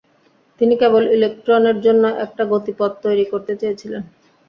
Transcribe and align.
তিনি 0.61 0.73
কেবল 0.81 1.03
ইলেকট্রনের 1.15 1.77
জন্য 1.85 2.03
একটা 2.25 2.43
গতিপথ 2.51 2.91
তৈরি 3.03 3.25
করতে 3.31 3.53
চেয়েছিলেন। 3.61 4.01